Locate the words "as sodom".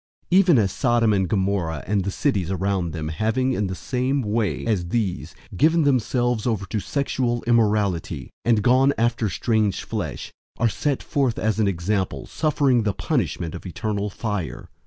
0.57-1.13